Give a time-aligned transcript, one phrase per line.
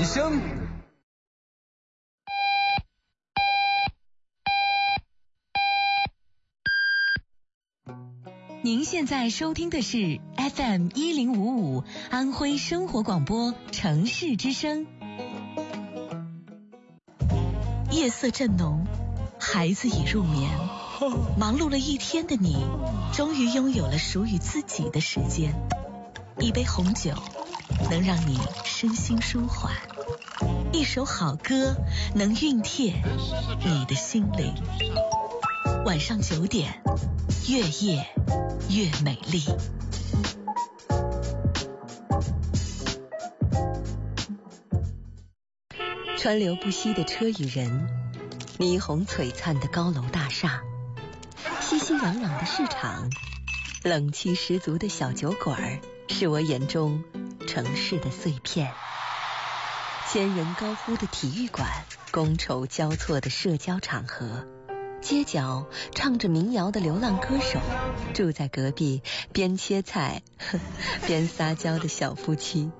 [0.00, 0.40] 人生。
[8.62, 14.86] 您现在收听的是 FM 一零五五安徽生活广播城市之声。
[17.90, 18.86] 夜色正浓，
[19.38, 20.50] 孩子已入眠，
[21.38, 22.64] 忙碌了一天的你，
[23.12, 25.54] 终于拥有了属于自己的时间。
[26.38, 27.12] 一杯红酒
[27.90, 29.74] 能让你身心舒缓，
[30.72, 31.76] 一首好歌
[32.14, 33.02] 能熨帖
[33.64, 34.54] 你的心灵。
[35.84, 36.80] 晚上九点，
[37.48, 38.06] 越夜
[38.68, 39.42] 越美丽。
[46.16, 47.88] 川流不息的车与人，
[48.58, 50.62] 霓虹璀璨的高楼大厦，
[51.60, 53.10] 熙熙攘攘的市场，
[53.82, 57.02] 冷气十足的小酒馆，是我眼中
[57.46, 58.72] 城市的碎片。
[60.12, 61.68] 千人高呼的体育馆，
[62.10, 64.44] 觥筹交错的社交场合。
[65.00, 67.60] 街角唱着民谣的流浪歌手，
[68.12, 70.22] 住在隔壁边切菜
[71.06, 72.72] 边撒娇的小夫妻，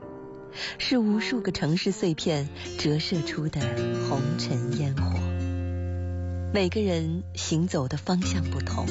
[0.78, 2.48] 是无数个城市碎片
[2.80, 3.60] 折射出的
[4.08, 5.20] 红尘烟火。
[6.52, 8.88] 每个人行走的方向不同，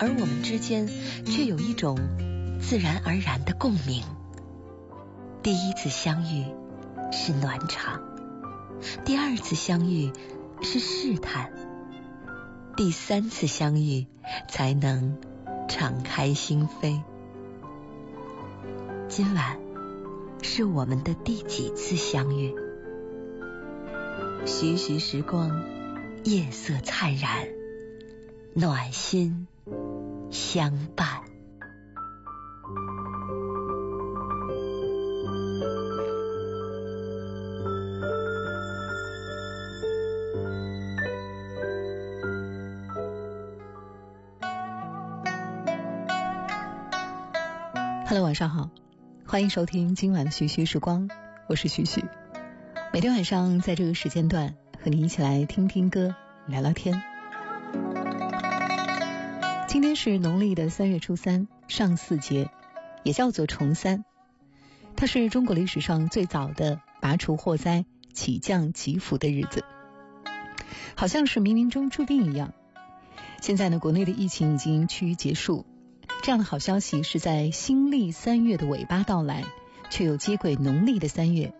[0.00, 0.88] 而我们之间
[1.24, 1.96] 却有一种
[2.60, 4.02] 自然而然的共鸣。
[5.44, 6.44] 第一次相遇
[7.12, 8.02] 是暖场，
[9.04, 10.12] 第二次相遇
[10.62, 11.52] 是试探。
[12.76, 14.06] 第三次相遇，
[14.48, 15.18] 才能
[15.68, 17.02] 敞开心扉。
[19.08, 19.58] 今晚
[20.40, 22.54] 是我们的第几次相遇？
[24.46, 25.62] 徐徐时光，
[26.24, 27.48] 夜色灿然，
[28.54, 29.46] 暖心
[30.30, 31.29] 相伴。
[48.22, 48.70] 晚上好，
[49.24, 51.08] 欢迎收听今晚的徐徐时光，
[51.48, 52.04] 我是徐徐。
[52.92, 56.14] 每天晚上在这个时间段和你一起来听听歌，
[56.46, 57.02] 聊聊天。
[59.66, 62.50] 今天是农历的三月初三，上巳节，
[63.04, 64.04] 也叫做重三。
[64.96, 69.64] 它是中国历史上最早的拔除祸灾、起降祈福的日子，
[70.94, 72.52] 好像是冥冥中注定一样。
[73.40, 75.64] 现在呢，国内的疫情已经趋于结束。
[76.30, 79.42] 这样的好消息是在新历三月的尾巴到来，
[79.90, 81.52] 却又接轨农历的三月，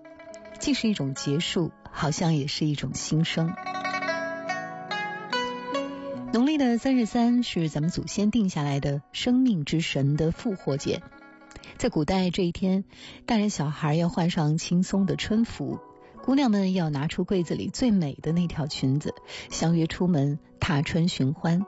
[0.61, 3.53] 既是一种结束，好像也是一种新生。
[6.33, 11.03] 农历的三月三是咱们祖先定下来的生命之神的复活节，
[11.77, 12.85] 在古代这一天，
[13.27, 15.81] 大人小孩要换上轻松的春服，
[16.23, 19.17] 姑娘们要拿出柜子里最美的那条裙子，
[19.51, 21.67] 相约出门踏春寻欢。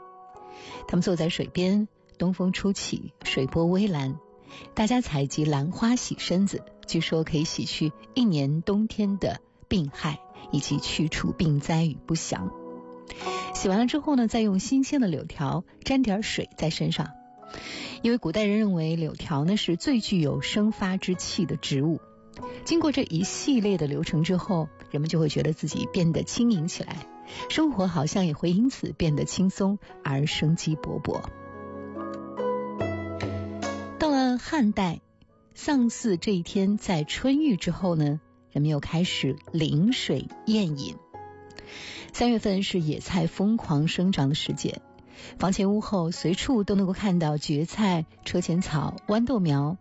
[0.87, 1.89] 他们坐在水边。
[2.23, 4.15] 东风初起，水波微澜，
[4.75, 10.21] 大家采集兰花洗身子，据说可以洗去一年冬天的病害，
[10.53, 12.53] 以及去除病灾与不祥。
[13.55, 17.11] 洗完了之后呢，再用新鲜的柳条沾点水在身上，
[18.03, 22.01] 因为古代人认为柳条呢是最具有生发之气的植物。
[22.65, 27.05] 经过这一系列的流程之后，人们就会觉得自己变得轻盈起来，
[27.49, 31.21] 生活好像也会因此变得轻松而生机勃勃。
[34.53, 35.01] 汉代
[35.55, 38.21] 丧祀这一天，在春浴之后呢，
[38.51, 40.97] 人们又开始临水宴饮。
[42.13, 44.83] 三月份是野菜疯狂生长的时节，
[45.39, 49.79] 房前屋后随处都能够看到蕨菜、车前草、豌豆苗。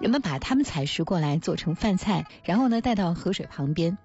[0.00, 3.98] 人们把它们采食过来做成饭菜，然后呢带到河水旁边，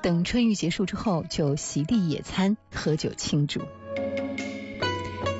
[0.00, 3.62] 等春浴结束之后，就席地野餐、喝酒庆祝。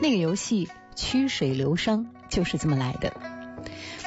[0.03, 3.38] 那个游戏曲水流觞就是这么来的。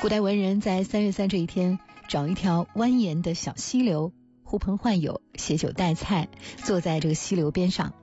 [0.01, 4.11] 古代文人在三月三这一天，找一条蜿蜒的小溪流，
[4.43, 6.27] 呼朋唤友，携酒带菜，
[6.57, 7.93] 坐在这个溪流边上，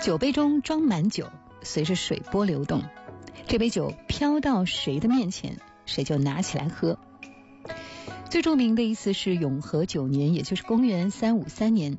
[0.00, 1.28] 酒杯中装满酒，
[1.62, 2.82] 随着水波流动，
[3.46, 6.98] 这杯酒飘到谁的面前，谁就拿起来喝。
[8.28, 11.98] 最著名的一次是永和九年，也就是公元三五三年，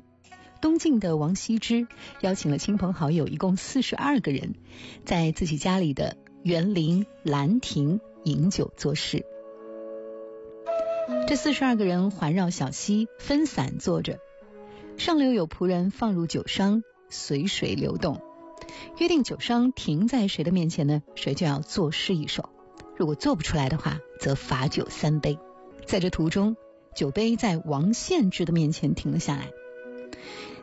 [0.62, 1.88] 东晋的王羲之
[2.22, 4.56] 邀请了亲朋好友，一共四十二个人，
[5.06, 8.00] 在自己家里的园林兰亭。
[8.24, 9.26] 饮酒作诗，
[11.28, 14.20] 这四十二个人环绕小溪，分散坐着。
[14.98, 18.22] 上流有仆人放入酒商，随水流动。
[19.00, 21.02] 约定酒商停在谁的面前呢？
[21.16, 22.50] 谁就要作诗一首。
[22.96, 25.40] 如果做不出来的话，则罚酒三杯。
[25.88, 26.56] 在这途中，
[26.94, 29.50] 酒杯在王献之的面前停了下来。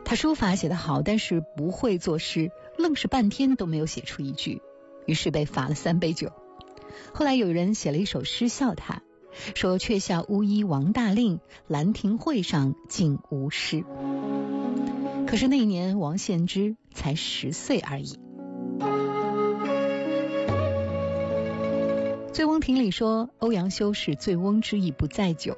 [0.05, 4.61] 他书法写得好，但是不会作诗，愣是半天都没有写出一句，
[5.05, 6.31] 于是被罚了三杯酒。
[7.13, 9.01] 后来有人写了一首诗笑他，
[9.55, 13.83] 说：“却笑巫医王大令，兰亭会上竟无诗。”
[15.27, 18.17] 可是那一年王献之才十岁而已。
[22.31, 25.57] 《醉翁亭》里说欧阳修是醉翁之意不在酒，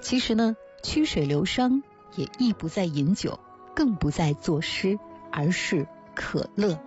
[0.00, 1.82] 其实呢，曲水流觞
[2.16, 3.38] 也亦不在饮酒，
[3.74, 4.98] 更不在作诗，
[5.30, 6.80] 而是可乐。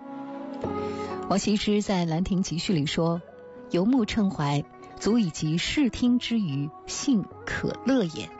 [1.28, 3.22] 王羲之在《兰亭集序》里说
[3.72, 4.64] ：“游目骋怀，
[5.00, 8.30] 足以及视听之娱，性可乐也。”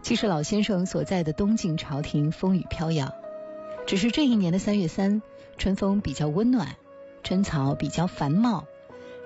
[0.00, 3.12] 其实老先生所在的东晋朝廷风雨飘摇，
[3.86, 5.20] 只是这一年的三月三，
[5.58, 6.76] 春风比较温暖，
[7.24, 8.64] 春草比较繁茂。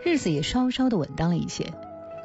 [0.03, 1.75] 日子也稍稍的稳当了一些，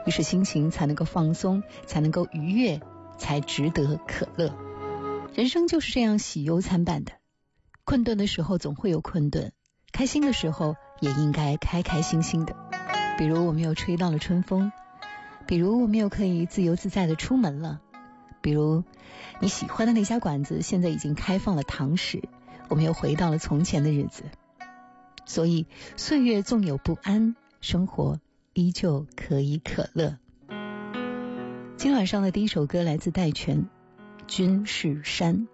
[0.05, 2.79] 于是心情才能够放松，才能够愉悦，
[3.17, 4.55] 才值得可乐。
[5.33, 7.11] 人生就是这样喜忧参半的，
[7.83, 9.51] 困顿的时候总会有困顿，
[9.91, 12.55] 开心的时候也应该开开心心的。
[13.17, 14.71] 比如我们又吹到了春风，
[15.47, 17.81] 比如我们又可以自由自在的出门了，
[18.41, 18.83] 比如
[19.39, 22.23] 你喜欢的那家馆子现在已经开放了堂食，
[22.69, 24.23] 我们又回到了从前的日子。
[25.25, 25.65] 所以
[25.97, 27.35] 岁月纵有不安。
[27.61, 28.19] 生活
[28.53, 30.19] 依旧可以可乐。
[31.77, 33.63] 今晚上的第一首歌来自戴荃，
[34.27, 35.47] 《君是山》。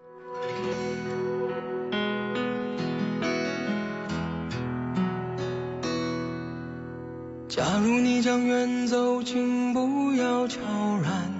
[7.62, 10.58] 假如你将远走，请不要悄
[11.04, 11.32] 然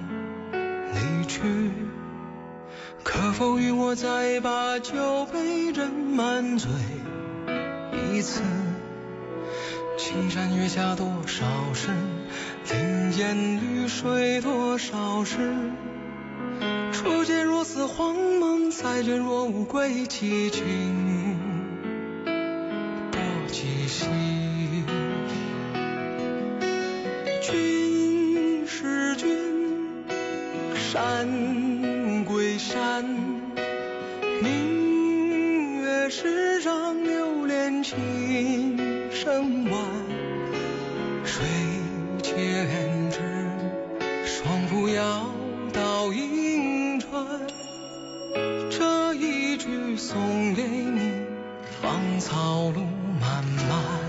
[0.94, 1.40] 离去。
[3.02, 6.70] 可否与我再把酒杯斟满醉
[8.12, 8.40] 一次？
[9.98, 11.88] 青山月下多少事，
[12.70, 15.38] 林烟绿水多少事。
[16.92, 21.36] 初见若似荒梦，再见若无归期，请
[23.10, 24.41] 多几息。
[30.92, 33.02] 山归山，
[34.42, 39.80] 明月石上流连情深晚。
[42.22, 43.20] 千只
[44.26, 45.30] 双扶摇
[45.72, 47.26] 到银川，
[48.68, 51.10] 这一句送给你，
[51.80, 52.82] 芳草路
[53.18, 54.01] 漫漫。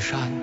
[0.00, 0.39] 山，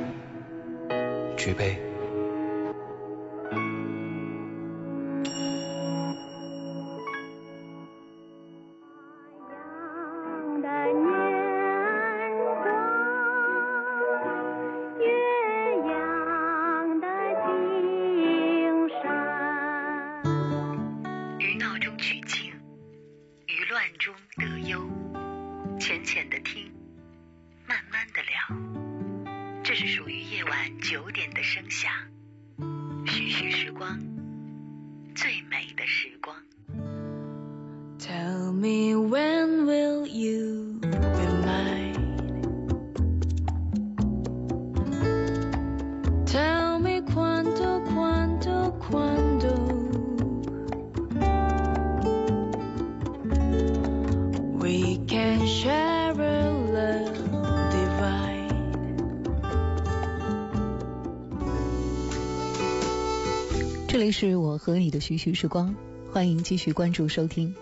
[63.97, 65.73] 这里是我和你的徐徐时光，
[66.13, 67.55] 欢迎继续关注收听。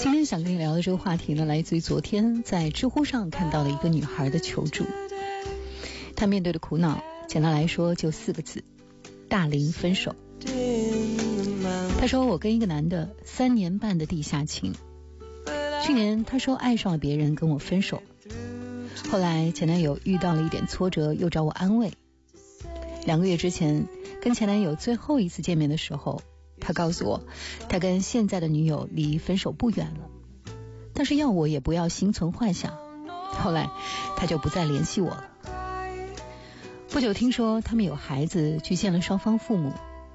[0.00, 4.86] 今天想跟你聊的这个话题呢，来自于昨天在知乎上看到了一个女孩的求助。
[6.16, 8.64] 她面对的苦恼，简单来说就四个字：
[9.28, 10.16] 大龄分手。
[12.00, 14.72] 她说：“我跟一个男的三年半的地下情，
[15.84, 18.02] 去年他说爱上了别人，跟我分手。
[19.10, 21.92] 后来前男友遇到了一点挫折，又找我安慰。”
[23.04, 23.86] 两个月之前，
[24.20, 26.22] 跟前男友最后一次见面的时候，
[26.60, 27.22] 他告诉我，
[27.68, 30.08] 他跟现在的女友离分手不远了，
[30.94, 32.78] 但是要我也不要心存幻想。
[33.08, 33.68] 后来
[34.16, 35.24] 他就不再联系我了。
[36.88, 39.72] 不久听说他们有孩子，去见了双方父母，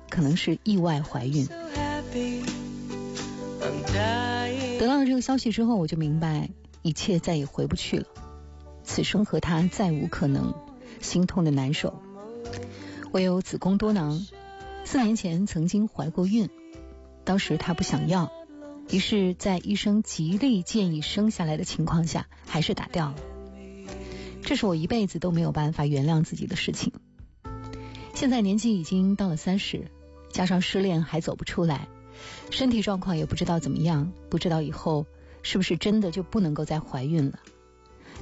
[0.09, 1.45] 可能是意外怀孕。
[4.79, 6.49] 得到了这个消息之后，我就明白
[6.81, 8.05] 一切再也回不去了，
[8.83, 10.55] 此生和他再无可能，
[11.01, 12.01] 心痛的难受。
[13.11, 14.23] 我有子宫多囊，
[14.85, 16.47] 四年前曾经怀过孕，
[17.23, 18.31] 当时他不想要，
[18.91, 23.15] 于是，在医生极力建议生下来的情况下，还是打掉了。
[24.43, 26.93] 这是我一辈子都没有办法原谅自己的事情。
[28.13, 29.87] 现在年纪已经到了三十，
[30.31, 31.87] 加上失恋还走不出来，
[32.51, 35.07] 身体状况也不知道怎么样，不知道以后
[35.41, 37.39] 是不是真的就不能够再怀孕了，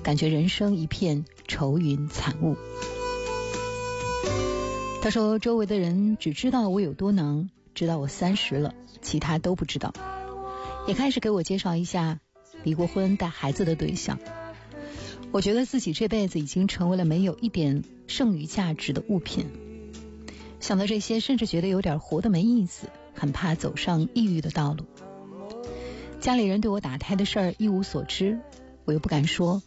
[0.01, 2.56] 感觉人生一片愁云惨雾。
[5.08, 9.94] 他说：“周围的人只知道我有多能，知道我三十了，其他都不知道。
[10.86, 12.20] 也开始给我介绍一下
[12.66, 14.20] 离过婚带孩子的对象。
[15.32, 19.46] 我觉得自己这辈子已经成为了没有一点剩余价值的物品。
[20.60, 24.84] 想到这些，甚至觉得有点活得没意思，很怕走上抑郁的道路。
[26.20, 28.42] 家里人对我打胎的事儿一无所知，
[28.84, 29.62] 我又不敢说，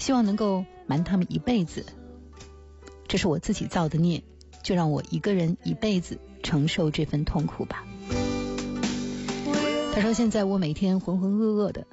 [0.00, 1.86] 希望能够瞒他们一辈子。
[3.06, 4.24] 这是我自己造的孽。”
[4.66, 7.84] 就让我一个人一辈子承受这份痛苦吧。
[9.94, 11.86] 他说：“现在我每天浑浑噩噩的，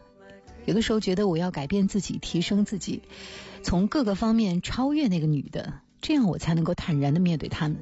[0.65, 3.03] 有的时候觉得我要改变自己，提升自己，
[3.61, 7.77] 从各个方面超越那个女的，这样我才能够坦然的面对他们。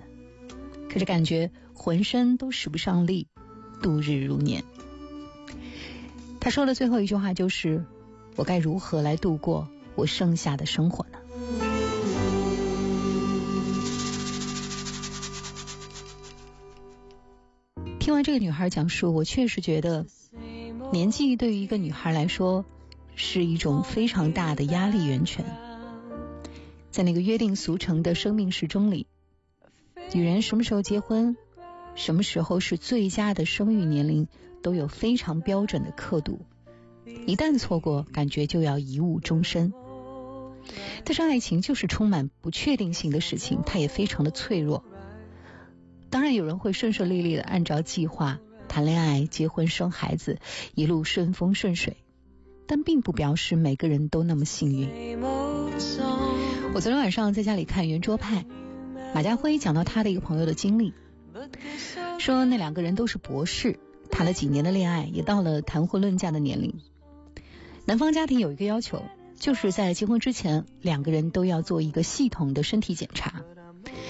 [0.89, 3.29] 可是感觉浑身都使不上力，
[3.81, 4.65] 度日如年。”
[6.41, 7.85] 他说的最后一句话就是
[8.35, 11.19] ：“我该如何来度过我剩下的生活呢？”
[18.21, 20.05] 听这个女孩讲述，我确实觉得
[20.91, 22.65] 年纪对于一个女孩来说
[23.15, 25.43] 是一种非常大的压力源泉。
[26.91, 29.07] 在那个约定俗成的生命时钟里，
[30.13, 31.35] 女人什么时候结婚，
[31.95, 34.27] 什么时候是最佳的生育年龄，
[34.61, 36.41] 都有非常标准的刻度。
[37.25, 39.73] 一旦错过，感觉就要贻误终身。
[41.05, 44.83] 但是爱情就是充满不确定性的事情，它也非常的脆弱。
[46.11, 50.39] 当然，有人会顺顺利利的按照计划谈恋爱、结婚、生孩子，
[50.75, 51.97] 一路顺风顺水，
[52.67, 55.19] 但并不表示每个人都那么幸运。
[56.73, 58.45] 我昨天晚上在家里看圆桌派，
[59.15, 60.93] 马家辉讲到他的一个朋友的经历，
[62.19, 63.79] 说那两个人都是博士，
[64.11, 66.79] 谈了几年的恋爱，也到了谈婚论嫁的年龄。
[67.85, 69.01] 男方家庭有一个要求，
[69.39, 73.41] 就是在结婚之前，两个人都要做一个系统的身体检查。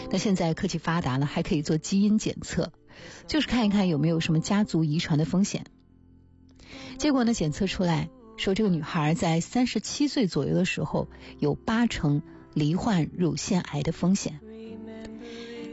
[0.09, 2.71] 那现在科技发达了，还可以做基因检测，
[3.27, 5.65] 就是看一看有没有什么家族遗传的风险。
[6.97, 11.07] 结果呢，检测出来说这个女孩在三十七岁左右的时候
[11.39, 12.21] 有八成
[12.53, 14.39] 罹患乳腺癌的风险。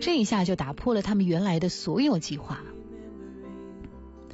[0.01, 2.61] 这一下就打破了他们原来的所有计划。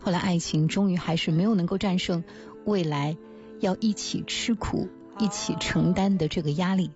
[0.03, 2.23] 后来爱情终于还是没有能够战胜
[2.67, 3.17] 未来
[3.61, 6.91] 要一起吃苦、一起承担的这个压力，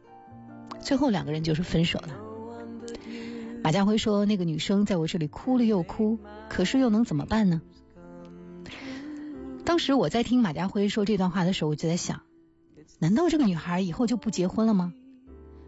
[0.83, 2.28] 最后两个人就是分手了。
[3.69, 7.61] 马家辉说：“那个女生在我这里哭了又哭，可是又能怎么办呢？”
[9.63, 12.23] 当时我在听马家辉说这段话的时候，我就在想：
[12.99, 14.95] 难道这个女孩以后就不结婚了吗？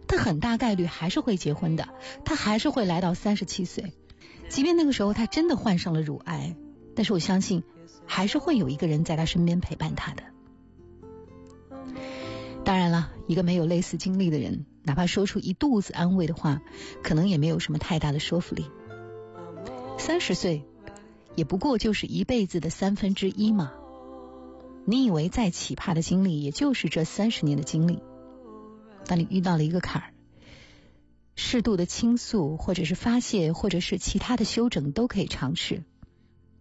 [0.08, 1.90] 她很大概率还是会结婚的，
[2.24, 3.92] 她还是会来到三十七岁，
[4.48, 6.56] 即便那个时候她真的患上了乳癌。
[6.96, 7.64] 但是我相信，
[8.06, 10.22] 还是会有一个人在她身边陪伴她的。
[12.64, 16.62] 当然了，一个没有类似经历的人，哪怕说出一肚子安慰的话，
[17.02, 18.66] 可能也没有什么太大的说服力。
[19.98, 20.64] 三十岁，
[21.36, 23.72] 也不过就是一辈子的三分之一嘛。
[24.86, 28.02] 你以为再奇葩的经历，也就是这三十年的经历。
[29.06, 30.14] 当你遇到了一个坎儿，
[31.36, 35.84] 适度的倾诉，或者是发泄，或者是其他的休整，都可以尝试。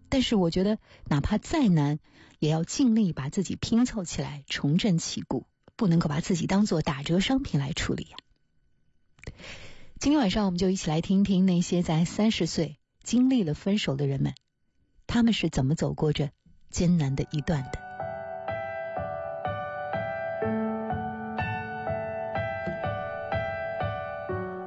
[0.10, 2.00] 但是我觉得，哪怕再难，
[2.40, 5.46] 也要尽力把自己拼凑起来，重振旗鼓，
[5.80, 8.18] 不能够把自己当做打折商品来处理呀。
[9.98, 14.34] 今天晚上，我们就一起来听听那些在三十岁经历了分手的人们，
[15.08, 16.32] 他们是怎么走过这
[16.70, 17.80] 艰难的一段的。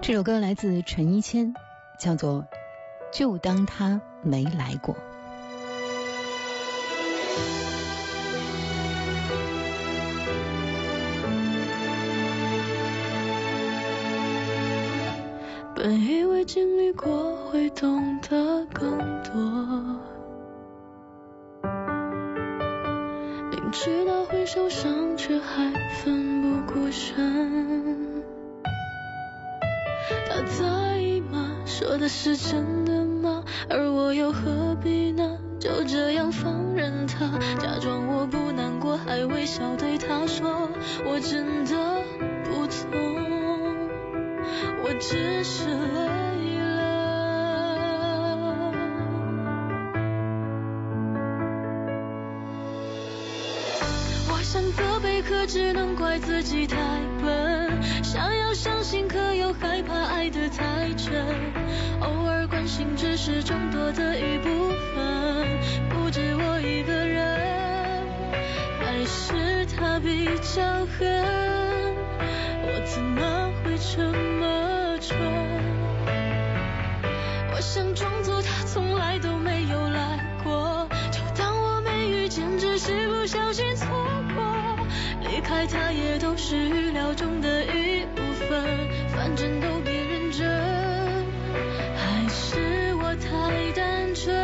[0.00, 1.52] 这首歌来自陈一谦，
[2.00, 2.44] 叫做
[3.12, 4.94] 《就当他没来过》。
[15.84, 19.32] 本以为经历过会懂得更多，
[23.50, 28.22] 明知道会受伤，却还奋不顾身。
[30.28, 31.50] 他在意吗？
[31.66, 33.42] 说的是真的吗？
[33.68, 35.36] 而我又何必呢？
[35.58, 40.68] 就这样放任他，假装我不难过，还微笑对他说，
[41.04, 42.00] 我真的
[42.44, 42.86] 不错。
[45.02, 46.70] 只是累了，
[54.30, 56.76] 我想责备，可只能怪自己太
[57.20, 57.82] 笨。
[58.04, 61.12] 想要相信，可又害怕爱得太真。
[62.00, 64.48] 偶尔关心，只是众多的一部
[64.94, 65.48] 分，
[65.90, 68.06] 不止我一个人，
[68.78, 71.02] 还是他比较狠。
[72.64, 74.31] 我怎么会这
[75.18, 75.24] 么？
[77.54, 83.86] 我想装作他从来都没有来过，就当我没遇见，只是不小心错
[84.34, 84.42] 过。
[85.20, 88.64] 离开他也都是预料中的一部分，
[89.08, 90.48] 反正都别认真。
[91.96, 94.34] 还是我太单纯，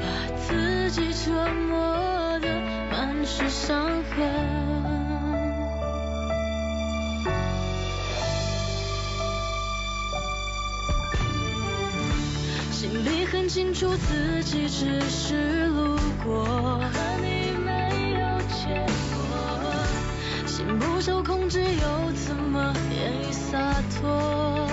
[0.00, 0.06] 把
[0.36, 1.32] 自己折
[1.68, 2.48] 磨得
[2.90, 3.81] 满是伤
[13.42, 23.58] 很清楚自己只是路过，和你没有结果，心不受控制又怎么愿意洒
[23.98, 24.68] 脱？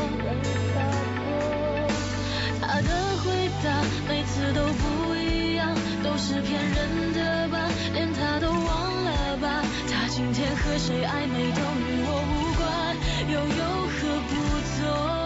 [2.62, 2.90] 他的
[3.24, 7.58] 回答每次都不一样，都是骗人的吧？
[7.96, 9.64] 连他都忘了吧？
[9.90, 12.96] 他今天和谁暧昧都与我无关，
[13.34, 14.36] 又有何不
[14.78, 15.19] 同？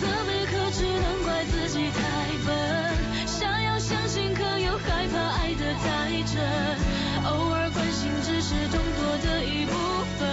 [0.00, 2.00] 责备，可只能怪自己太
[2.46, 2.48] 笨。
[3.26, 5.86] 想要相信，可又害怕爱得太
[6.24, 6.40] 真。
[7.24, 9.72] 偶尔关心，只是众多的一部
[10.18, 10.26] 分，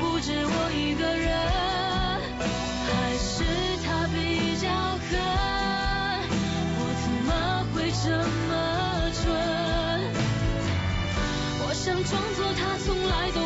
[0.00, 1.32] 不止我一个人。
[2.86, 3.44] 还是
[3.84, 4.68] 他比较
[5.08, 5.10] 狠，
[6.76, 7.30] 我怎么
[7.74, 8.04] 会这
[8.48, 8.52] 么
[9.12, 9.22] 蠢？
[11.66, 12.44] 我想装作。
[12.54, 13.40] 他从来都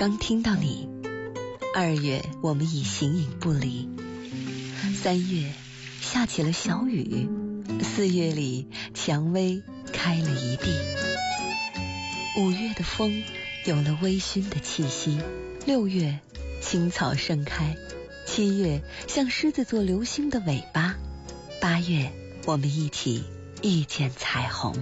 [0.00, 0.88] 刚听到你；
[1.74, 3.86] 二月，我们已形影不离；
[4.94, 5.52] 三月，
[6.00, 7.28] 下起了小雨；
[7.82, 10.70] 四月里，蔷薇开了一地；
[12.38, 13.22] 五月的风
[13.66, 15.18] 有了微醺的气息；
[15.66, 16.18] 六月，
[16.62, 17.74] 青草盛开；
[18.24, 20.94] 七月，像狮子座流星的尾巴；
[21.60, 22.10] 八月，
[22.46, 23.22] 我们一起
[23.62, 24.72] 遇见彩虹；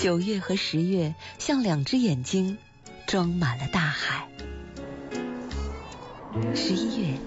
[0.00, 2.58] 九月和十月，像两只眼睛。
[3.10, 4.28] 装满了大海。
[6.54, 7.18] 十一月，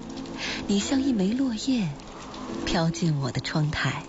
[0.66, 1.90] 你像一枚落叶，
[2.66, 4.04] 飘进我的窗台。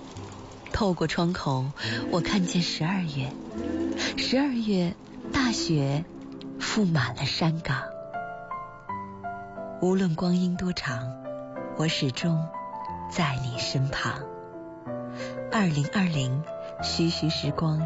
[0.73, 1.67] 透过窗口，
[2.13, 3.33] 我看见十二月。
[4.17, 4.95] 十二月，
[5.33, 6.05] 大雪
[6.61, 7.83] 覆满了山岗。
[9.83, 11.13] 无论光阴多长，
[11.77, 12.47] 我始终
[13.11, 14.23] 在你身旁。
[15.51, 16.41] 二零二零，
[16.85, 17.81] 徐徐时光，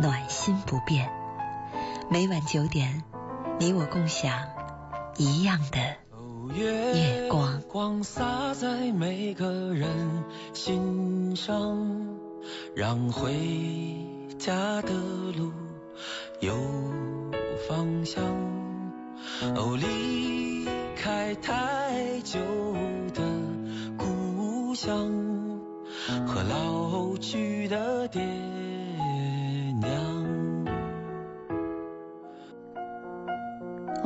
[0.00, 1.08] 暖心不变。
[2.10, 3.04] 每晚九点。
[3.60, 4.32] 你我共享
[5.16, 5.78] 一样的
[6.54, 9.88] 月光，光洒在每个人
[10.54, 12.16] 心上，
[12.76, 13.34] 让回
[14.38, 14.92] 家的
[15.36, 15.52] 路
[16.38, 16.54] 有
[17.68, 18.22] 方向。
[19.56, 22.38] 哦，离开太久
[23.12, 23.22] 的
[23.96, 25.12] 故乡
[26.28, 30.17] 和老去的爹娘。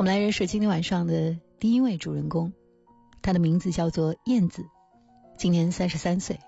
[0.03, 2.51] 我们来认识今天晚上的第一位主人公，
[3.21, 4.65] 他的名字叫做燕子，
[5.37, 6.41] 今年三十三岁。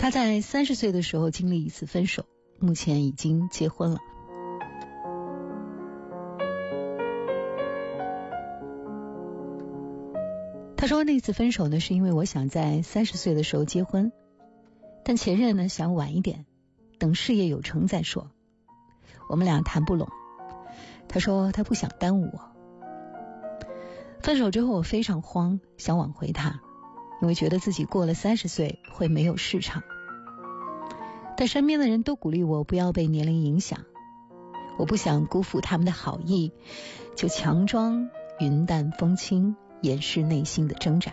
[0.00, 2.24] 他在三十岁的时候经历一次分手，
[2.58, 3.98] 目前已经结婚了。
[10.76, 14.10] 他说那次分手呢，是因为我想在三十岁的时候结婚，
[15.04, 16.46] 但前任呢想晚一点，
[16.98, 18.32] 等事业有成再说。
[19.30, 20.08] 我们俩谈不拢。
[21.08, 22.40] 他说他不想耽误我。
[24.20, 26.60] 分手之后我非常慌，想挽回他，
[27.22, 29.82] 因为觉得自己过了三十岁会没有市场。
[31.36, 33.84] 但身边的人都鼓励我不要被年龄影响，
[34.76, 36.52] 我不想辜负他们的好意，
[37.14, 41.12] 就强装云淡风轻，掩饰内心的挣扎。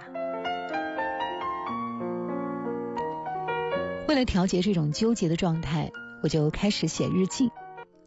[4.07, 5.91] 为了调节这种纠结的状态，
[6.23, 7.51] 我就开始写日记。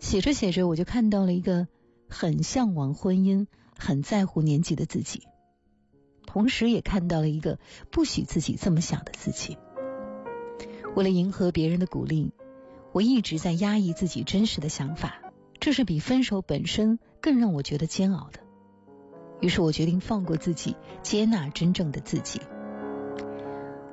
[0.00, 1.66] 写着写着，我就看到了一个。
[2.08, 3.46] 很向往婚姻，
[3.78, 5.22] 很在乎年纪的自己，
[6.26, 7.58] 同时也看到了一个
[7.90, 9.58] 不许自己这么想的自己。
[10.96, 12.32] 为了迎合别人的鼓励，
[12.92, 15.20] 我一直在压抑自己真实的想法，
[15.60, 18.40] 这是比分手本身更让我觉得煎熬的。
[19.40, 22.40] 于是我决定放过自己，接纳真正的自己。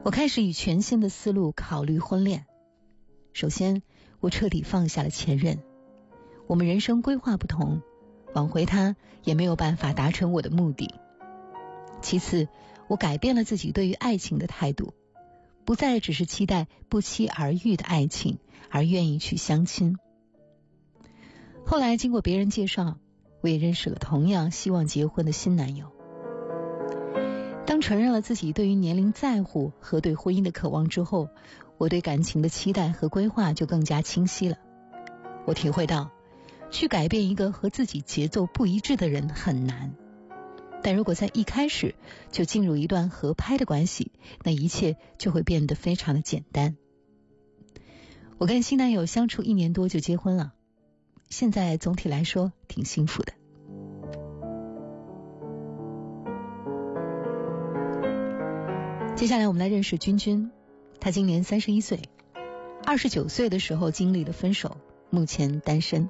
[0.04, 2.46] 我开始以全新的思路考虑婚恋。
[3.34, 3.84] 首先，
[4.20, 5.60] 我彻底放下了前任，
[6.48, 7.82] 我们人生规划不同。
[8.36, 10.94] 挽回他也没有办法达成我的目的。
[12.02, 12.50] 其次，
[12.88, 14.94] 我改变了自己对于爱情的态度，
[15.64, 18.38] 不再只是期待不期而遇的爱情，
[18.70, 19.98] 而愿意去相亲。
[21.66, 22.98] 后来经过别人介绍，
[23.40, 25.92] 我也认识了同样希望结婚的新男友。
[27.66, 31.30] 当承认了自己对于年龄在乎和对婚姻的渴望之后，
[31.78, 34.58] 我对感情的期待和规划就更加清晰了。
[35.46, 36.12] 我体会到。
[36.72, 39.94] 去改变一个和自己节奏不一致的人很难，
[40.84, 41.96] 但如果在一开始
[42.32, 44.12] 就进入一段合拍的关系，
[44.44, 46.76] 那一切就会变得非常的简单。
[48.38, 50.54] 我跟新男友相处一年多就结婚了，
[51.30, 53.34] 现在总体来说挺幸福的。
[59.16, 60.52] 接下来我们来认识君君，
[61.00, 62.02] 他今年三十一岁，
[62.84, 64.76] 二十九岁的时候经历了分手，
[65.10, 66.10] 目前单身。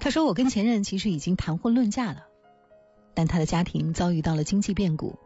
[0.00, 2.26] 他说：“我跟前任其实已经谈婚论嫁了，
[3.14, 5.18] 但他的家庭遭遇到了经济变故，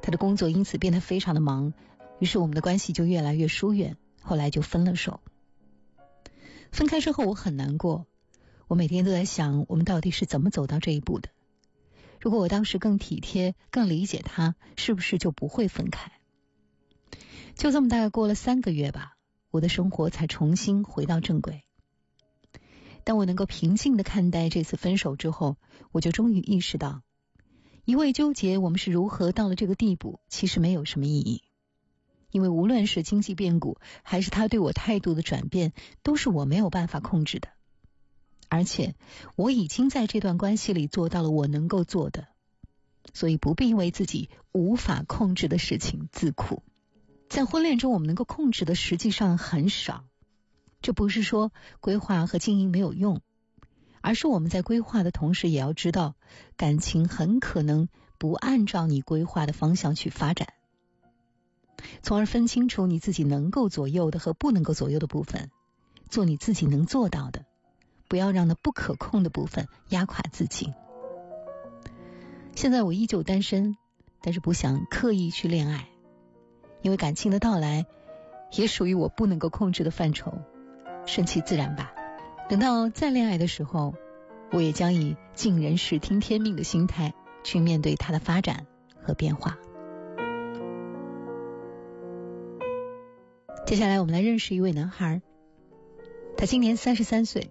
[0.00, 1.74] 他的工作因此变得非常的忙，
[2.20, 5.20] 于是我们的关系就越来越疏远，后来就分了手。
[6.70, 8.06] 分开之后我很难过，
[8.68, 11.28] 我每天都在想，我们到底是怎么走到这一步的？
[12.20, 16.12] 如果我当时更体贴、更理解他，是不是就不会分开？
[17.56, 19.16] 就这么大概过了三个月吧，
[19.50, 21.64] 我的生活才重新回到正轨。”
[23.04, 25.56] 当我能够平静的看待这次分手之后，
[25.92, 27.02] 我就终于意识到，
[27.84, 31.42] 一味纠结我们是如何到了这个地步，其实没有什么意义。
[32.30, 37.48] 因为无论是经济变故，还是他对我态度的转变，都是我没有办法控制的。
[38.48, 38.94] 而且
[39.36, 42.26] 我已经在这段关系里做到了我能够做的，
[43.12, 46.62] 所以不必为自己无法控制的事情自苦。
[47.28, 50.04] 在婚恋中，我们能够控制的实际上很少。
[50.84, 53.22] 这不是说规划和经营没有用，
[54.02, 56.14] 而是我们在规划的同时，也要知道
[56.58, 60.48] 感情很可能不按照你规划的方向去发展，
[62.02, 65.50] 从而分清楚你自己能够左右的和不能够左右的部分，
[66.10, 67.46] 做你自己能做到的。
[68.06, 70.74] 不要让那不可控的部分压垮自己。
[72.54, 73.78] 现在我依旧单身，
[74.20, 75.88] 但是不想刻意去恋爱，
[76.82, 77.86] 因为感情的到来
[78.52, 80.42] 也属于我不能够控制的范畴，
[81.06, 81.94] 顺其自然吧。
[82.48, 83.94] 等到再恋爱的时候，
[84.50, 88.66] 我也将以尽人事听天命的心态去面对它的发展
[89.02, 89.58] 和变化。
[93.66, 95.22] 接下来我们来认识一位男孩，
[96.36, 97.50] 他今年三十三岁。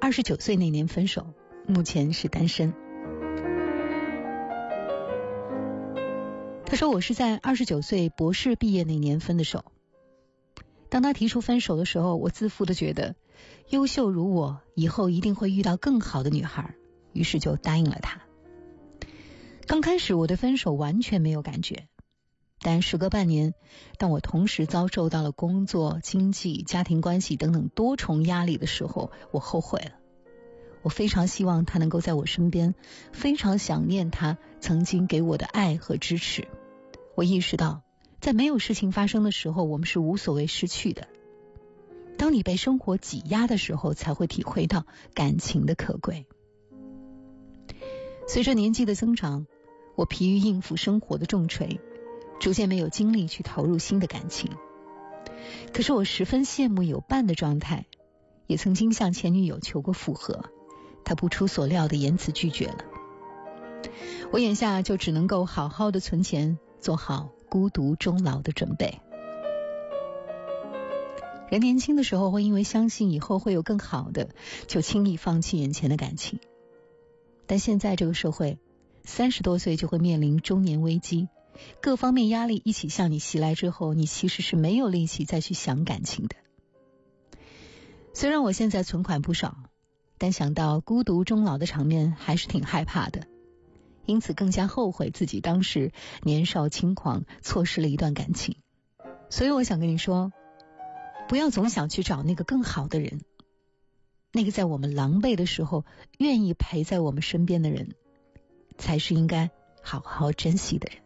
[0.00, 1.26] 二十九岁那年分手，
[1.66, 2.74] 目前是单身。
[6.66, 9.64] 他说：“我是在二十九岁博士毕业那年分的手。
[10.94, 13.16] 当他提出分手的时候，我自负的觉得，
[13.68, 16.76] 优秀如我，以后一定会遇到更好的女孩，
[17.12, 18.22] 于是就答应了他。
[19.66, 21.88] 刚开始我对分手完全没有感觉，
[22.60, 23.54] 但时隔半年，
[23.98, 29.98] 当我同时遭受到了工作、经济、家庭关系等等多重压力的时候，我后悔了。”
[30.82, 32.76] 我非常希望他能够在我身边，
[33.10, 36.46] 非常想念他曾经给我的爱和支持。
[37.16, 37.82] 我意识到，
[38.24, 41.08] 在没有事情发生的时候，我们是无所谓失去的。
[42.16, 46.24] 当你被生活挤压的时候，才会体会到感情的可贵。
[48.26, 49.46] 随着年纪的增长，
[49.94, 51.78] 我疲于应付生活的重锤，
[52.40, 54.50] 逐渐没有精力去投入新的感情。
[55.74, 57.84] 可是我十分羡慕有伴的状态，
[58.46, 60.46] 也曾经向前女友求过复合。
[61.04, 62.84] 她不出所料的言辞拒绝了，
[64.32, 69.00] 我眼下就只能够好好的存钱，做好孤独终老的准备。
[71.48, 74.30] 人年轻的时候会因为相信以后会有更好的，
[74.66, 76.40] 就轻易放弃眼前的感情。
[77.46, 78.58] 但现在这个社会，
[79.04, 81.28] 三十多岁就会面临中年危机，
[81.80, 86.34] 各方面压力一起向你袭来之后，你其实是没有力气再去想感情的。
[88.14, 89.56] 虽然我现在存款不少。
[90.18, 93.28] 但想到孤独终老的场面，还是挺害怕的，
[94.06, 98.56] 因此更加后悔自己当时年少轻狂，错失了一段感情。
[99.30, 100.32] 所以我想跟你说，
[101.28, 103.20] 不要总想去找那个更好的人，
[104.32, 105.84] 那个在我们狼狈的时候
[106.18, 107.94] 愿意陪在我们身边的人，
[108.78, 109.50] 才是应该
[109.82, 111.02] 好好珍惜的人。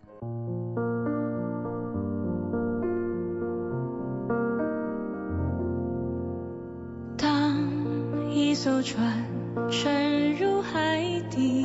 [7.16, 9.24] 当一艘船
[9.70, 11.64] 沉入海底，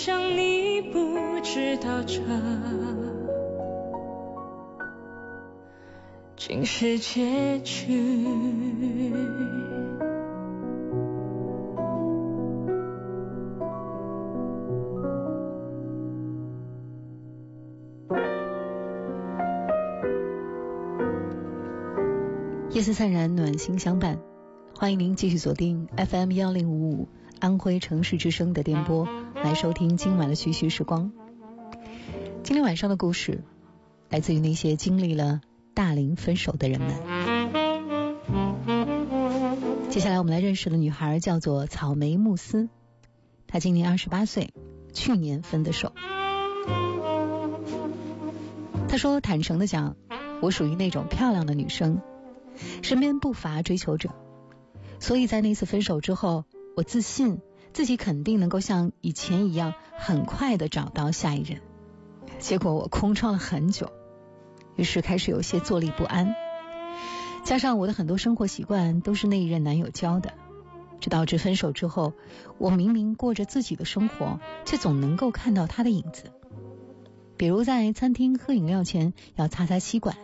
[0.00, 2.20] 像你不知道这
[6.36, 7.88] 竟是结局。
[22.70, 24.20] 夜色灿然，暖心相伴。
[24.76, 27.08] 欢迎您继续锁定 FM 幺零五五
[27.40, 29.08] 安徽城市之声的电波，
[29.42, 31.12] 来收听今晚的徐徐时光。
[32.42, 33.44] 今天晚上的故事
[34.08, 35.40] 来自于那些经历了
[35.74, 36.90] 大龄分手的人们。
[39.90, 42.68] 接下来我们来认识的女孩叫做草莓慕斯，
[43.46, 44.52] 她今年二十八岁，
[44.92, 45.92] 去年分的手。
[48.88, 49.96] 她说：“坦诚的讲，
[50.40, 52.00] 我属于那种漂亮的女生。”
[52.82, 54.10] 身边不乏追求者，
[54.98, 56.44] 所以在那次分手之后，
[56.76, 57.38] 我自信
[57.72, 61.60] 自己肯定能够像以前一样很快的找到下一任。
[62.38, 63.92] 结果我空窗了很久，
[64.76, 66.34] 于是开始有些坐立不安。
[67.44, 70.34] 加上我的很多生活习惯都是那一任男友教的，
[71.00, 72.12] 这导致分手之后，
[72.58, 76.24] 我明明过着自己的生活，却总能够看到他的影子。
[77.36, 80.16] 比如在餐厅喝饮料前要擦擦吸管。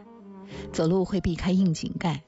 [0.72, 2.22] 走路会避开硬井盖，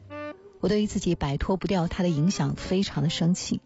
[0.61, 3.61] 我对于自己摆脱不掉他的影响非常的生气。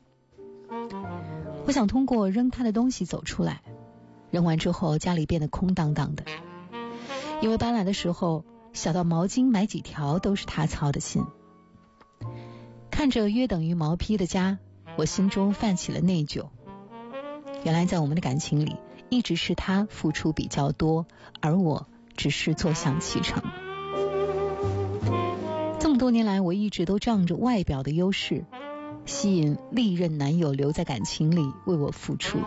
[1.67, 3.63] 我想通过扔他的东西走出来，
[4.31, 6.25] 扔完之后家里变得空荡荡的，
[7.41, 11.25] 因为搬来的时候小到毛巾买几条都是他操的心。
[12.91, 14.59] 看着约等于毛坯的家，
[14.97, 16.49] 我心中泛起了内疚。
[17.65, 18.77] 原来在我们的感情里，
[19.09, 21.07] 一直是他付出比较多，
[21.41, 23.43] 而我只是坐享其成。
[25.79, 28.45] 这么多年来，我一直都仗着外表的优势，
[29.07, 32.39] 吸引历任男友留在感情里为我付出。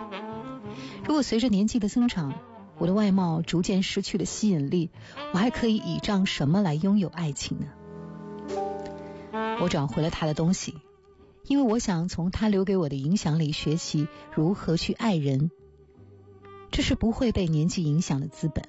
[1.04, 2.34] 如果随着年纪的增长，
[2.78, 4.90] 我的外貌逐渐失去了吸引力，
[5.32, 7.66] 我还可以倚仗什么来拥有爱情呢？
[9.60, 10.74] 我找回了他的东西，
[11.44, 15.50] 因为我想从他留给我的影响里学习如何去爱人，
[16.70, 18.64] 这是不会被年纪影响的资本。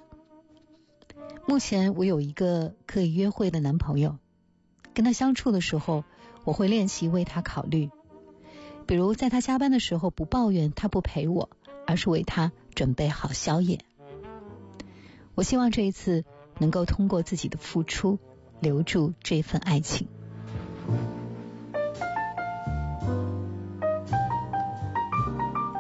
[1.48, 4.18] 目前我有一个可以约会的男朋友。
[4.94, 6.06] 跟他相处的时候，
[6.46, 7.90] 我会练习为他考虑，
[8.86, 11.50] 比如在他加班的时候不抱怨他不陪我，
[11.86, 13.80] 而是为他准备好宵夜。
[15.34, 16.24] 我希望这一次
[16.60, 18.20] 能够通过自己的付出
[18.62, 20.08] 留住这份爱情。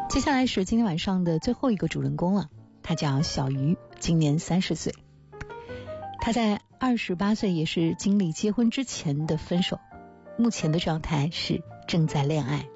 [0.09, 2.49] 接下来是今天晚上的最后一个主人公了，
[2.81, 4.93] 他叫小鱼，今年三十岁，
[6.19, 6.59] 他在。
[6.77, 9.79] 二十八岁也是经历结婚之前的分手，
[10.37, 12.67] 目前的状态是正在恋爱。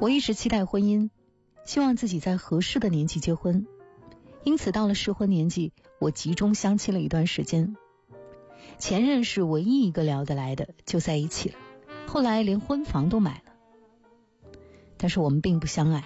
[0.00, 1.10] 我一直期待婚姻，
[1.64, 3.66] 希望自己在合适的年纪结婚，
[4.44, 7.76] 因此到了适婚年纪，我集中相亲了一段时间。
[8.78, 11.54] 前任是唯一一个聊得来的，就在一起了，
[12.06, 13.52] 后来连婚房都买了。
[14.98, 16.04] 但是我们并不相爱，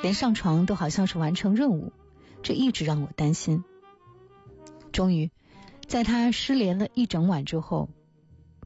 [0.00, 1.92] 连上床都好像是完成任务。
[2.42, 3.64] 这一直让我担心。
[4.92, 5.30] 终于，
[5.86, 7.88] 在他失联了一整晚之后，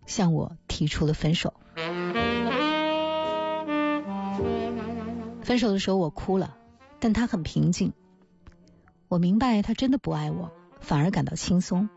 [0.06, 1.54] 向我提出了分手。
[5.42, 6.56] 分手的时候我哭了，
[7.00, 7.92] 但他很平静。
[9.08, 11.88] 我明白他真的不爱我，反而感到轻松。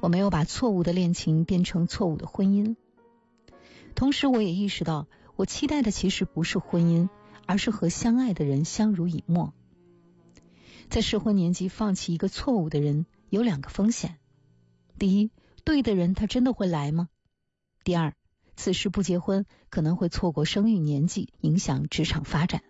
[0.00, 2.76] 我没有把错误的恋情变成错误的婚姻。
[3.94, 7.08] 同时，我也意识到，我期待的其实不是婚姻，
[7.46, 9.52] 而是和相爱的人相濡以沫。
[10.88, 14.18] 在适婚年纪放弃一个错误的人，有两个风险：
[15.02, 15.32] 第一，
[15.64, 17.08] 对的人他真的会来吗？
[17.82, 18.14] 第二，
[18.54, 22.62] 此时不结婚，可能会错过生育年纪，影响职场发展。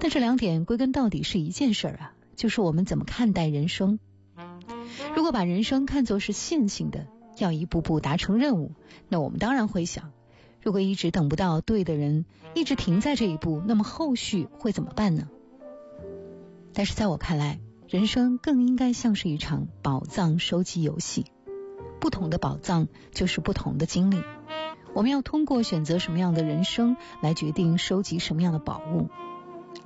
[0.00, 4.00] 但这两点归根到底是一件事儿啊，就是我们怎么看待人生。
[5.14, 7.06] 如果把人生看作是线性的，
[7.36, 8.72] 要一步步达成任务，
[9.08, 10.10] 那我们当然会想，
[10.60, 12.24] 如果一直等不到对的人，
[12.56, 15.28] 一直停在这一步，那么后续会怎么办呢？
[16.74, 21.24] 但是在我看来，人生更应该像是一场宝藏收集游戏，
[22.00, 24.22] 不同的宝藏就是不同的经历，
[24.92, 29.08] 我们要通过选择什么样的人生来决定收集什么样的宝物。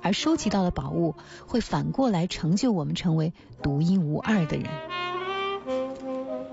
[0.01, 1.15] 而收集到的宝物
[1.47, 3.31] 会反过来成就我们成为
[3.61, 4.69] 独一无二的人。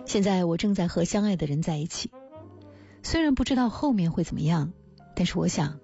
[0.06, 2.12] 现在我正在和相爱的人在一起，
[3.02, 4.72] 虽然不知道后面会怎么样，
[5.16, 5.80] 但是我想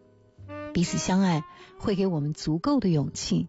[0.73, 1.43] 彼此相爱
[1.77, 3.49] 会给我们足够的勇气，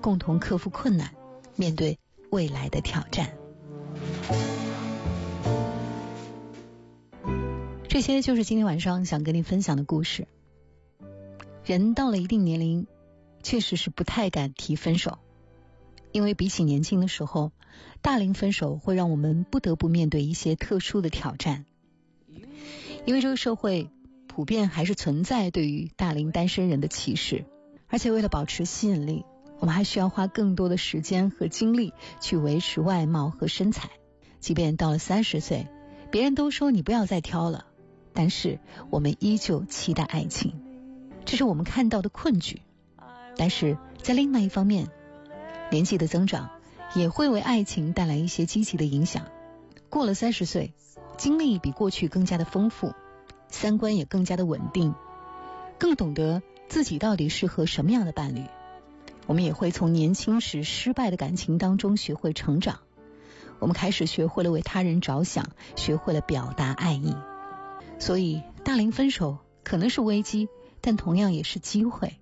[0.00, 1.12] 共同克服困难，
[1.56, 1.98] 面对
[2.30, 3.36] 未来的挑战。
[7.88, 10.28] 这些就是今天晚上想跟你分享的故事。
[11.64, 12.86] 人到了一定年龄。
[13.42, 15.18] 确实是不太敢提分手，
[16.10, 17.52] 因为比起年轻的时候，
[18.02, 21.64] 大龄分手会让我们不得不面对一些特殊的挑战。
[23.04, 23.88] 因为这个社会
[24.26, 27.44] 普遍还是存在对于大龄单身人的歧视，
[27.86, 29.24] 而且为了保持吸引力，
[29.58, 33.90] 我们还需要花更多的时间和精力去维持外貌和身材。
[34.40, 35.66] 即便到了三十岁，
[36.10, 37.66] 别人都说你不要再挑了，
[38.12, 40.54] 但是我们依旧期待爱情，
[41.24, 42.62] 这是我们看到的困局。
[43.36, 44.88] 但是在另外一方面，
[45.70, 46.50] 年纪的增长
[46.94, 49.24] 也会为爱情带来一些积极的影响。
[49.90, 50.74] 过了三十岁，
[51.16, 52.92] 经历比过去更加的丰富，
[53.48, 54.94] 三观也更加的稳定，
[55.78, 58.44] 更懂得自己到底适合什么样的伴侣。
[59.26, 62.80] 我们也会从年轻时失败的感情当中学会成长，
[63.58, 67.14] 我们开始学会了为他人着想，学会了表达爱意。
[67.98, 70.48] 所以，大龄分手可能是危机，
[70.80, 72.18] 但同样也是机会。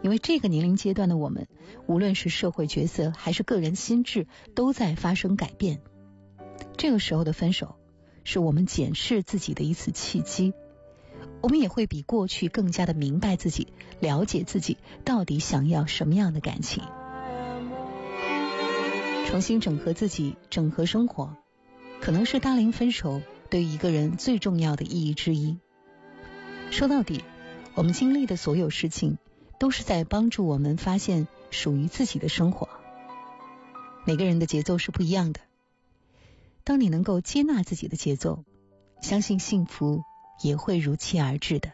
[0.00, 1.48] 因为这个年龄阶段的我们，
[1.86, 5.80] 无论是社会角色还是个人心智，都在发生改变。
[6.76, 7.76] 这个时候的分手，
[8.24, 10.52] 是我们检视自己的一次契机。
[11.40, 13.68] 我们也会比过去更加的明白自己，
[14.00, 16.82] 了解自己到底想要什么样的感情，
[19.26, 21.36] 重新整合自己，整合生活，
[22.00, 25.58] 可能是大龄分手对于一个人最重要的意义之一。
[26.70, 27.22] 说到底，
[27.74, 29.18] 我们经历的所有事情。
[29.60, 32.68] 都是在帮助我们发现属于自己的生活。
[34.06, 35.40] 每个人的节奏是不一样的。
[36.62, 38.44] 当你能够接纳自己的节奏，
[39.02, 40.04] 相信幸福
[40.42, 41.70] 也会如期而至的。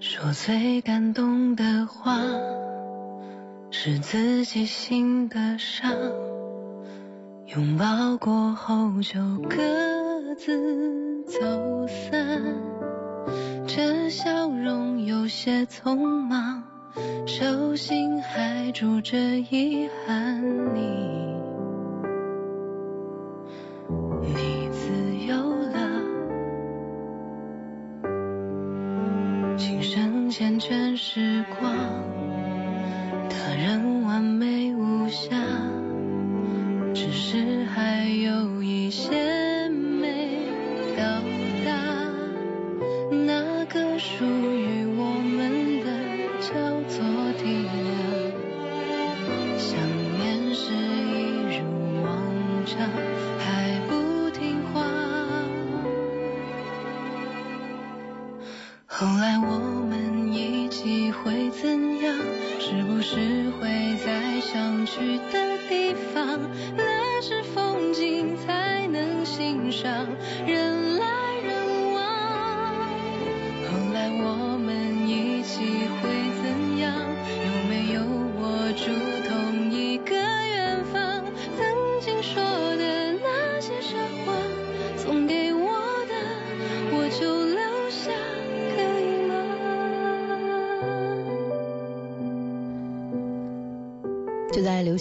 [0.00, 2.18] 说最感动的话，
[3.70, 5.92] 是自己心的伤。
[7.46, 12.42] 拥抱过后就各自走散，
[13.66, 16.64] 这笑容有些匆忙，
[17.26, 20.42] 手心还住着遗憾。
[20.74, 20.80] 你，
[24.20, 25.34] 你自由
[25.72, 25.78] 了，
[29.56, 31.74] 琴声缱绻时光，
[33.28, 34.74] 他人完美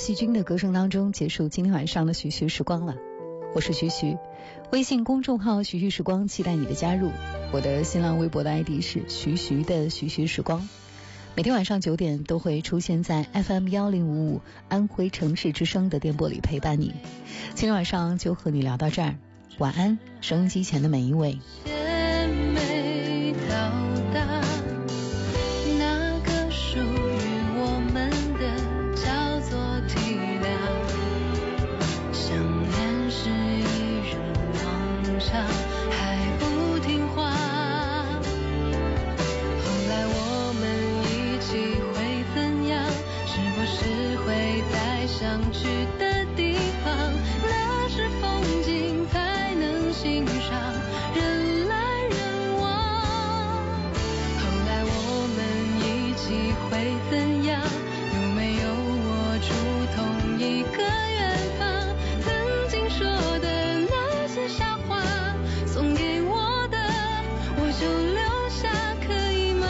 [0.01, 2.95] 细菌的歌声当中结束今天晚上的徐徐时光了。
[3.53, 4.17] 我是徐徐，
[4.71, 7.11] 微信公众号徐徐时光，期待你的加入。
[7.51, 10.67] 我的新浪微博的 ID 是徐徐的徐徐时光。
[11.35, 16.95] 每天晚上九点都会出现在 FM 幺零五五安徽城市之声的电波里陪伴你。
[17.53, 19.17] 今天晚上就和你聊到这儿，
[19.59, 21.37] 晚安，收音机前的每一位。
[50.41, 50.49] 上
[51.13, 51.75] 人来
[52.09, 52.17] 人
[52.59, 52.65] 往，
[54.39, 54.97] 后来我
[55.37, 55.39] 们
[55.79, 56.25] 一起
[56.65, 56.69] 会
[57.09, 57.13] 怎
[57.45, 57.49] 样？
[58.13, 59.07] 有没有我
[59.39, 59.49] 住
[59.95, 59.99] 同
[60.39, 61.19] 一个远
[61.59, 61.61] 方，
[62.23, 62.27] 曾
[62.69, 63.05] 经说
[63.39, 63.45] 的
[63.89, 63.93] 那
[64.27, 64.89] 些傻话，
[65.67, 66.77] 送给我的，
[67.57, 68.67] 我就留下，
[69.05, 69.67] 可以吗？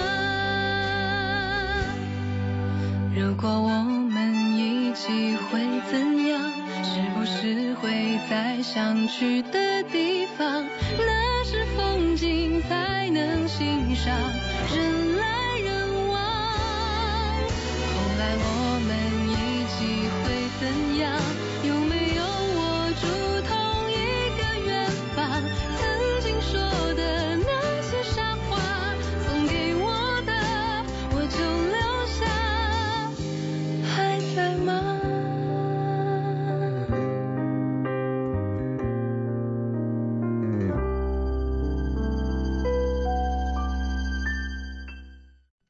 [3.14, 5.60] 如果我们一起会
[5.92, 6.40] 怎样？
[6.84, 9.71] 是不是会再想去的。
[10.44, 14.12] 那是风景才能欣赏。
[14.76, 15.01] 人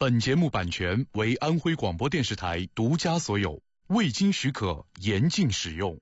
[0.02, 6.00] 本节目版权为安徽广播电视台独家所有，未经许可严禁使用。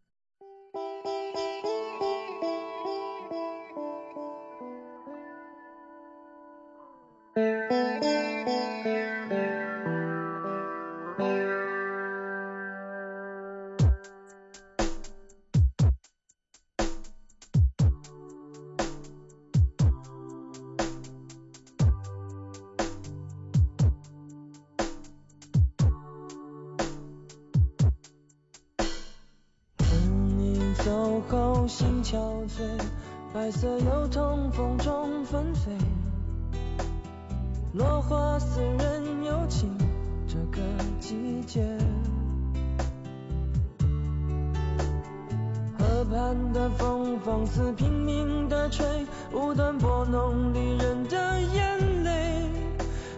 [46.09, 48.83] 般的风放肆拼命的吹，
[49.31, 52.49] 无端拨弄离人的眼泪，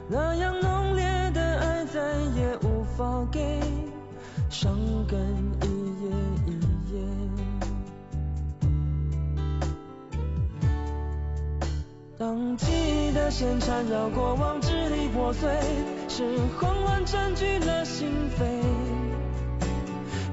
[0.09, 2.01] 那样浓烈的爱再
[2.35, 3.61] 也无法给，
[4.49, 4.77] 伤
[5.07, 5.17] 感
[5.61, 5.67] 一
[6.03, 6.09] 夜
[6.47, 6.51] 一
[6.93, 7.01] 夜，
[12.17, 15.49] 当记忆的线缠绕过往支离破碎，
[16.09, 18.43] 是慌乱占据了心扉，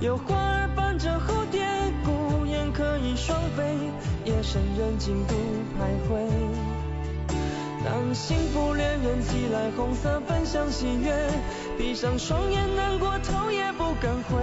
[0.00, 1.60] 有花儿伴着蝴蝶
[2.04, 2.17] 孤。
[3.18, 3.64] 双飞
[4.24, 5.34] 夜深人静独
[5.76, 6.22] 徘徊。
[7.84, 11.12] 当幸福恋人寄来红色分享喜悦
[11.76, 14.38] 闭上双眼难过头也不敢回。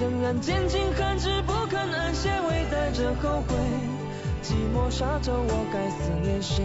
[0.00, 3.54] 仍然拣尽寒枝不肯安歇微带着后悔。
[4.42, 6.64] 寂寞沙洲我该思念谁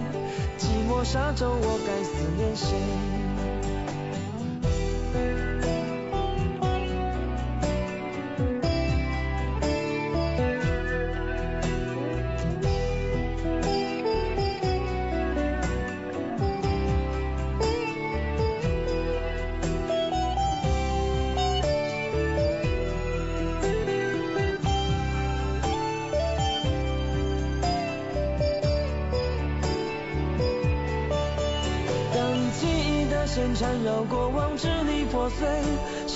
[1.03, 3.20] 沙洲，我该思念谁？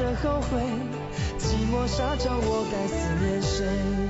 [0.00, 0.60] 的后悔。
[1.38, 4.09] 寂寞沙洲，我该思念谁？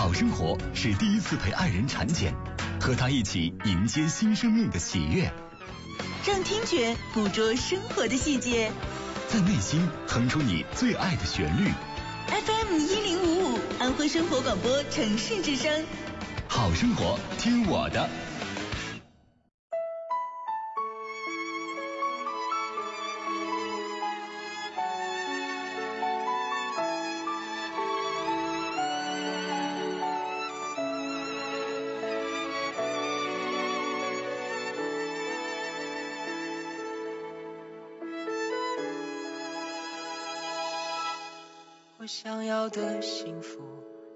[0.00, 2.34] 好生活是第一次陪爱人产检，
[2.80, 5.30] 和他一起迎接新生命的喜悦。
[6.26, 8.72] 让听觉捕捉生活的细节，
[9.28, 11.70] 在内心哼出你最爱的旋律。
[12.28, 15.84] FM 一零五五，安徽生活广播城市之声。
[16.48, 18.08] 好生活，听我的。
[42.12, 43.60] 想要的幸福，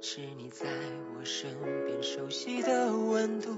[0.01, 0.67] 是你在
[1.17, 1.49] 我身
[1.87, 3.57] 边熟悉的温度。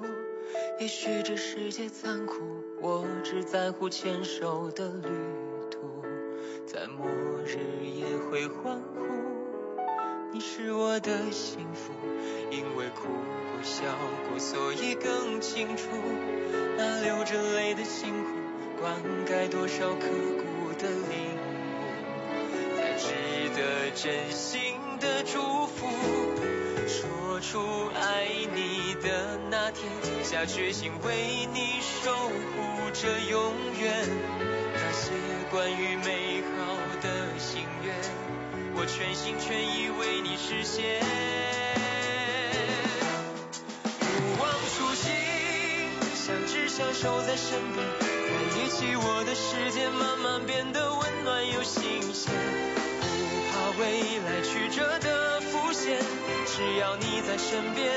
[0.78, 2.34] 也许这世界残酷，
[2.82, 5.08] 我只在乎牵手的旅
[5.70, 6.04] 途，
[6.66, 7.08] 在末
[7.46, 9.06] 日也会欢呼。
[10.34, 11.94] 你是我的幸福，
[12.50, 13.84] 因为哭过笑
[14.28, 15.88] 过，所以更清楚
[16.76, 18.30] 那流着泪的辛苦，
[18.82, 21.35] 灌溉多少刻骨的领悟，才
[23.56, 25.88] 的真心的祝福。
[26.86, 29.90] 说出爱你的那天，
[30.22, 34.06] 下决心为你守护着永远。
[34.74, 35.10] 那些
[35.50, 37.94] 关于美好的心愿，
[38.74, 41.00] 我全心全意为你实现。
[43.98, 45.14] 不忘初心，
[46.14, 47.86] 相知相守在身边，
[48.50, 52.34] 在一起我的世界慢慢变得温暖又新鲜。
[53.78, 55.98] 未来曲折的浮现，
[56.46, 57.92] 只要你在身边，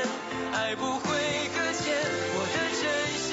[0.51, 1.07] 爱不会
[1.55, 1.95] 搁浅。
[2.35, 2.83] 我的真
[3.15, 3.29] 心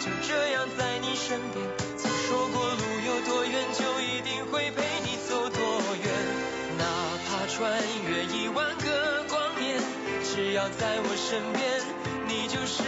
[0.00, 1.64] 就这样在你身边，
[1.96, 5.62] 曾说过路有多远，就一定会陪你走多
[6.02, 6.10] 远。
[6.76, 6.84] 哪
[7.28, 9.80] 怕穿越一万个光年，
[10.24, 11.80] 只要在我身边，
[12.26, 12.82] 你就是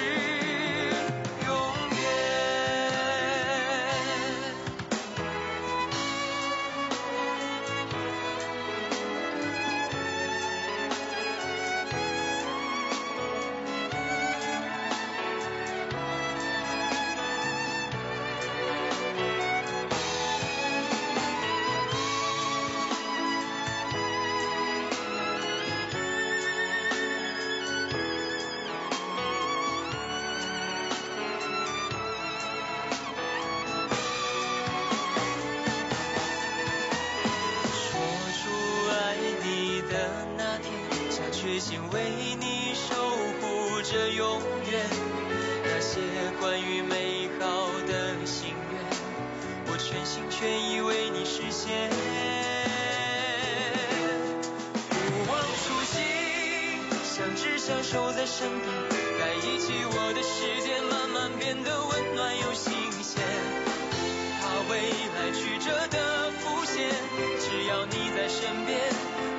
[67.91, 68.79] 你在身边，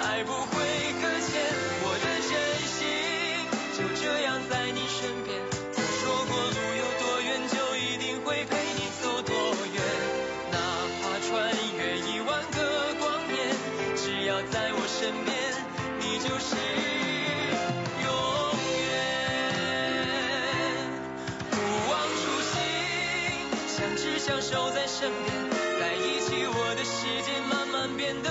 [0.01, 0.55] 爱不会
[1.01, 1.41] 搁浅，
[1.83, 2.31] 我的真
[2.67, 2.79] 心
[3.77, 5.29] 就这样在你身边。
[5.73, 9.35] 曾说过路有多远，就一定会陪你走多
[9.73, 9.77] 远。
[10.51, 10.57] 哪
[11.01, 11.29] 怕穿
[11.77, 12.57] 越一万个
[12.99, 13.35] 光年，
[13.95, 15.35] 只要在我身边，
[15.99, 16.55] 你就是
[18.03, 18.07] 永
[18.79, 18.87] 远。
[21.51, 21.55] 不
[21.89, 22.53] 忘初心，
[23.67, 25.46] 相知相守在身边。
[26.87, 28.29] 世界慢慢变得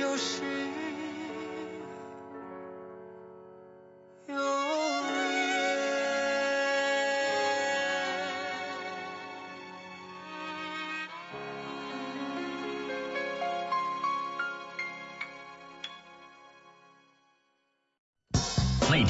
[0.00, 0.40] 就是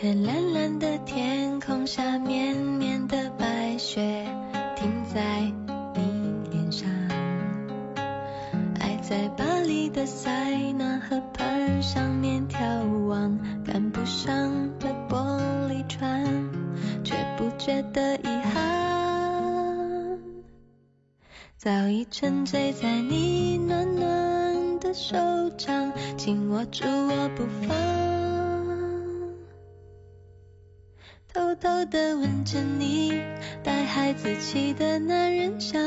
[0.00, 4.24] 看蓝蓝的天空下，绵绵的白雪
[4.74, 5.40] 停在
[5.94, 6.88] 你脸上。
[8.78, 15.38] 爱在巴黎的塞纳河畔上面眺望，赶不上的玻
[15.68, 16.24] 璃船，
[17.04, 20.18] 却不觉得遗憾。
[21.58, 25.18] 早已沉醉在你暖暖的手
[25.58, 27.99] 掌，紧握住我不放。
[31.60, 33.20] 偷偷地闻着你
[33.62, 35.78] 带孩子气的男人香。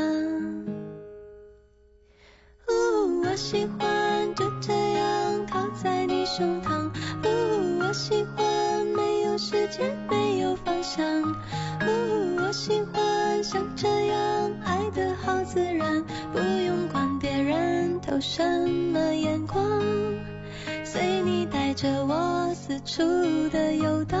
[2.68, 6.90] 呜，我喜欢就这样靠在你胸膛。
[7.24, 11.04] 呜，我喜欢没有时间，没有方向。
[11.22, 19.82] 呜，我喜欢像这样爱的好自然，不用管别人投什么眼光。
[20.84, 23.02] 随你带着我四处
[23.48, 24.20] 的游荡。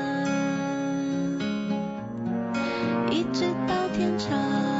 [3.71, 4.70] 到天长。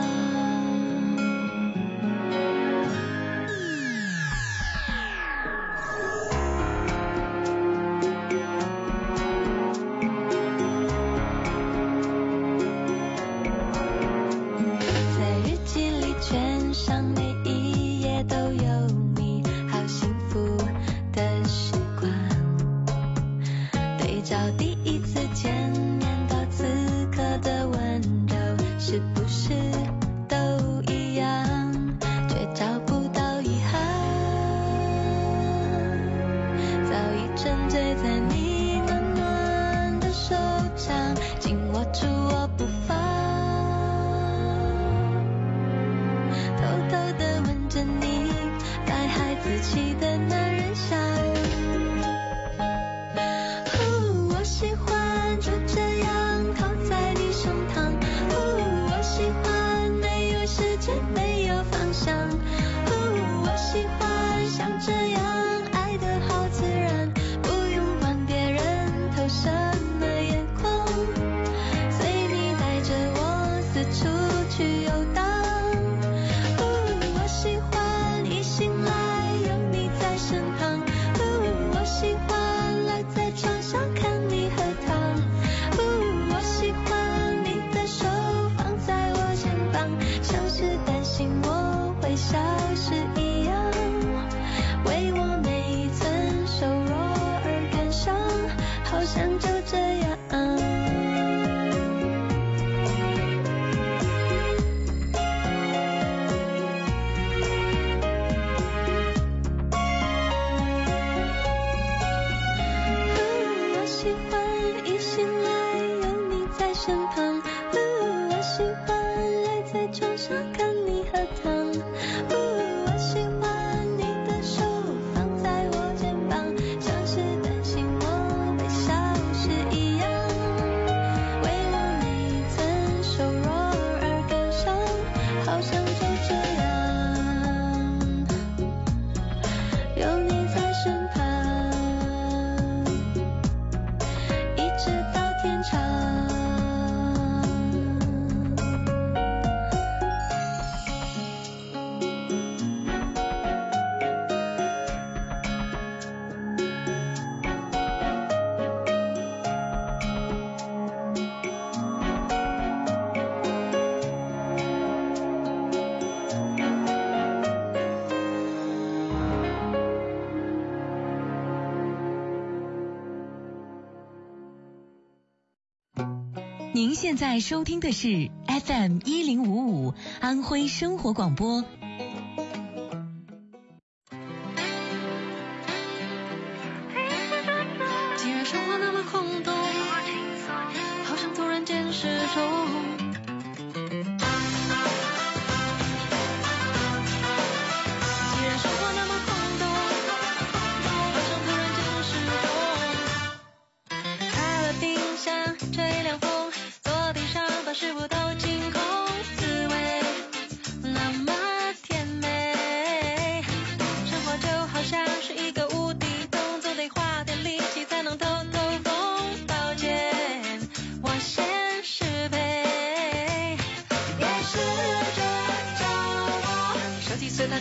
[177.11, 181.65] 现在收听的是 FM 一零五五安徽生活广播。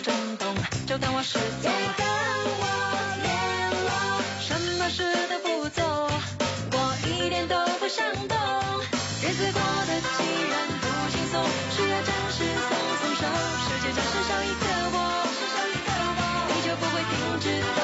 [0.02, 0.54] 震动，
[0.86, 1.70] 就当我失踪。
[1.70, 2.06] 别跟
[2.56, 2.64] 我
[3.20, 3.28] 联
[3.84, 3.90] 络，
[4.40, 5.84] 什么事都不做，
[6.72, 8.36] 我一点都不想动。
[9.20, 11.44] 日子过得既然不轻松，
[11.76, 13.22] 需要暂时松松手。
[13.60, 14.64] 世界假设少一个
[14.96, 14.96] 我，
[16.48, 17.12] 你就不会停
[17.44, 17.78] 止动。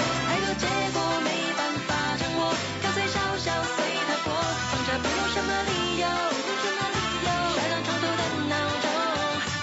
[0.00, 0.64] 太多结
[0.96, 1.28] 果没
[1.60, 4.32] 办法掌握，干脆笑笑随它过，
[4.72, 6.08] 放着不用什么理由，
[7.52, 8.84] 摔到床头的闹钟，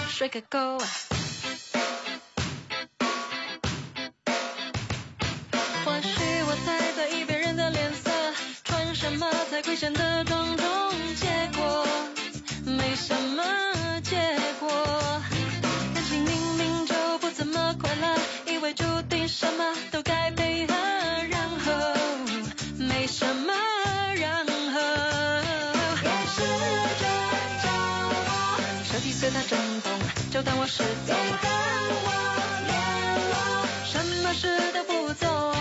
[0.08, 0.78] 睡个够。
[9.54, 10.64] 什么才会显得庄重，
[11.14, 11.26] 结
[11.56, 11.86] 果
[12.64, 13.44] 没什么
[14.02, 14.16] 结
[14.58, 14.68] 果。
[15.94, 18.16] 感情明明就不怎么快乐，
[18.52, 20.74] 以为注定什么都该配合，
[21.30, 21.72] 然后
[22.78, 23.52] 没什么
[24.16, 24.80] 然后。
[26.02, 26.42] 别试
[26.98, 27.06] 着
[27.62, 27.68] 找
[28.10, 29.92] 我，手机随它震动，
[30.32, 31.14] 就当我失踪。
[31.14, 31.48] 别跟
[32.02, 32.10] 我
[32.66, 32.74] 联
[33.30, 33.34] 络，
[33.84, 35.54] 什么事都不做，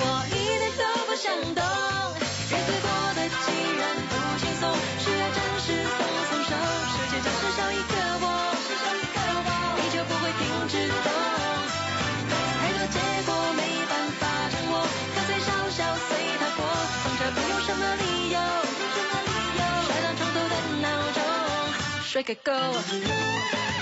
[0.00, 1.62] 我一点都不想动。
[22.18, 23.77] like it go.